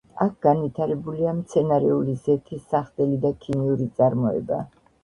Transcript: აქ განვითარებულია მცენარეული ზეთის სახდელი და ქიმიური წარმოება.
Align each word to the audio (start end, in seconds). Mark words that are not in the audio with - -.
აქ 0.25 0.31
განვითარებულია 0.45 1.35
მცენარეული 1.41 2.17
ზეთის 2.25 2.67
სახდელი 2.73 3.25
და 3.29 3.33
ქიმიური 3.47 3.93
წარმოება. 4.01 4.67